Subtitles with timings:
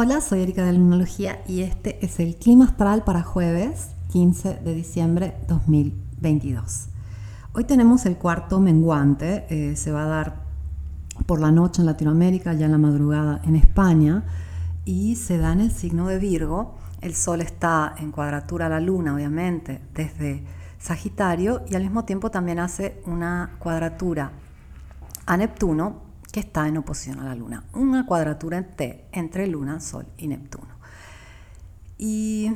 [0.00, 4.72] Hola, soy Erika de Lunología y este es el clima astral para jueves 15 de
[4.72, 6.86] diciembre 2022.
[7.52, 10.36] Hoy tenemos el cuarto menguante, eh, se va a dar
[11.26, 14.22] por la noche en Latinoamérica, ya en la madrugada en España
[14.84, 16.76] y se da en el signo de Virgo.
[17.00, 20.44] El sol está en cuadratura a la luna, obviamente, desde
[20.78, 24.30] Sagitario y al mismo tiempo también hace una cuadratura
[25.26, 27.64] a Neptuno que está en oposición a la Luna.
[27.72, 30.76] Una cuadratura en T entre Luna, Sol y Neptuno.
[31.96, 32.52] Y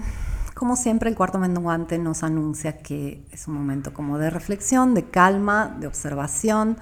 [0.55, 5.07] como siempre, el cuarto menguante nos anuncia que es un momento como de reflexión, de
[5.07, 6.77] calma, de observación,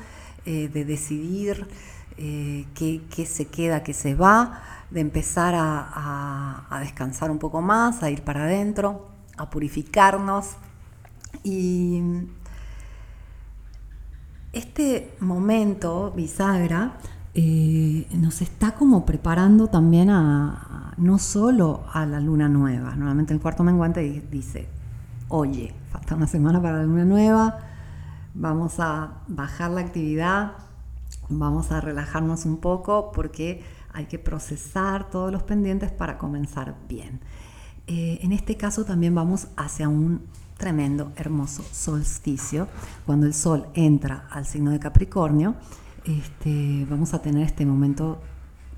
[0.44, 1.68] eh, de decidir
[2.16, 8.02] eh, qué, se queda, qué se va, de empezar a, a descansar un poco más,
[8.02, 10.56] a ir para adentro, a purificarnos.
[11.42, 12.02] Y
[14.52, 16.98] este momento, bisagra,
[17.34, 22.96] eh, nos está como preparando también a, no solo a la luna nueva.
[22.96, 24.68] Normalmente el cuarto menguante dice,
[25.28, 27.58] oye, falta una semana para la luna nueva,
[28.34, 30.52] vamos a bajar la actividad,
[31.28, 33.62] vamos a relajarnos un poco porque
[33.92, 37.20] hay que procesar todos los pendientes para comenzar bien.
[37.86, 40.22] Eh, en este caso también vamos hacia un
[40.60, 42.68] tremendo, hermoso solsticio.
[43.06, 45.56] Cuando el sol entra al signo de Capricornio,
[46.04, 48.20] este, vamos a tener este momento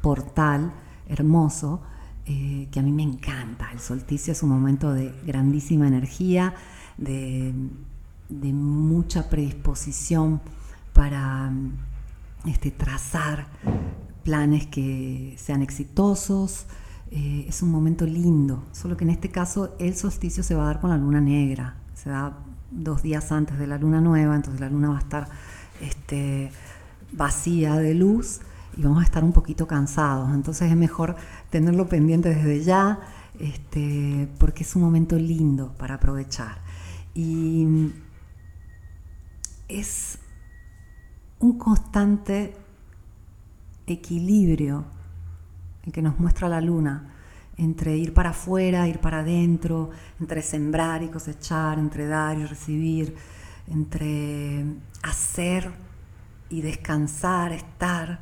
[0.00, 0.72] portal
[1.08, 1.82] hermoso
[2.24, 3.70] eh, que a mí me encanta.
[3.72, 6.54] El solsticio es un momento de grandísima energía,
[6.96, 7.52] de,
[8.30, 10.40] mucha predisposición
[10.94, 11.52] para
[12.46, 13.46] este, trazar
[14.22, 16.66] planes que sean exitosos,
[17.14, 20.66] eh, es un momento lindo, solo que en este caso el solsticio se va a
[20.68, 22.38] dar con la luna negra, se da
[22.70, 25.28] dos días antes de la luna nueva, entonces la luna va a estar
[25.82, 26.50] este,
[27.12, 28.40] vacía de luz
[28.78, 31.14] y vamos a estar un poquito cansados, entonces es mejor
[31.50, 33.00] tenerlo pendiente desde ya,
[33.38, 36.62] este, porque es un momento lindo para aprovechar.
[37.14, 37.92] Y
[39.68, 40.18] es
[41.40, 42.56] un constante
[43.86, 44.86] equilibrio
[45.90, 47.14] que nos muestra la luna,
[47.56, 53.16] entre ir para afuera, ir para adentro, entre sembrar y cosechar, entre dar y recibir,
[53.66, 54.64] entre
[55.02, 55.70] hacer
[56.48, 58.20] y descansar, estar.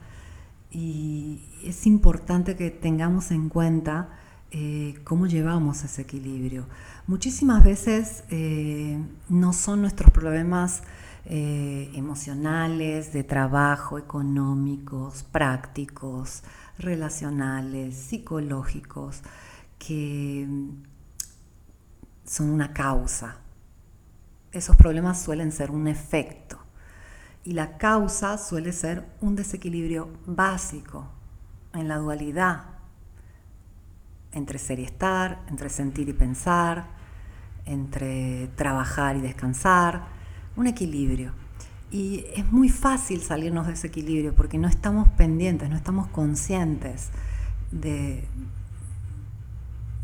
[0.70, 4.08] Y es importante que tengamos en cuenta
[4.52, 6.66] eh, cómo llevamos ese equilibrio.
[7.06, 10.82] Muchísimas veces eh, no son nuestros problemas
[11.26, 16.42] eh, emocionales, de trabajo, económicos, prácticos,
[16.80, 19.22] relacionales, psicológicos,
[19.78, 20.46] que
[22.24, 23.36] son una causa.
[24.52, 26.58] Esos problemas suelen ser un efecto
[27.44, 31.06] y la causa suele ser un desequilibrio básico
[31.72, 32.64] en la dualidad
[34.32, 36.86] entre ser y estar, entre sentir y pensar,
[37.64, 40.02] entre trabajar y descansar
[40.56, 41.32] un equilibrio.
[41.90, 47.10] Y es muy fácil salirnos de ese equilibrio porque no estamos pendientes, no estamos conscientes
[47.72, 48.24] de,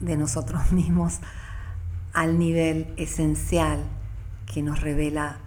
[0.00, 1.20] de nosotros mismos
[2.12, 3.84] al nivel esencial
[4.52, 5.38] que nos revela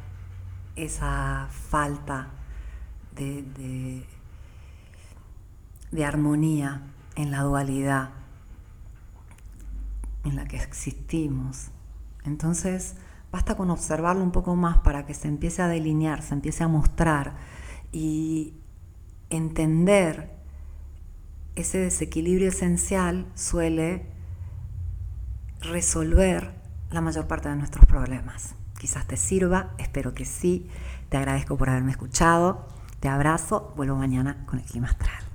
[0.75, 2.27] esa falta
[3.15, 4.05] de, de,
[5.91, 6.83] de armonía
[7.15, 8.11] en la dualidad
[10.23, 11.69] en la que existimos.
[12.23, 12.95] Entonces,
[13.31, 16.67] Basta con observarlo un poco más para que se empiece a delinear, se empiece a
[16.67, 17.35] mostrar
[17.91, 18.55] y
[19.29, 20.31] entender
[21.55, 24.05] ese desequilibrio esencial suele
[25.61, 26.53] resolver
[26.89, 28.55] la mayor parte de nuestros problemas.
[28.79, 30.69] Quizás te sirva, espero que sí.
[31.09, 32.67] Te agradezco por haberme escuchado.
[32.99, 35.28] Te abrazo, vuelvo mañana con el clima astral.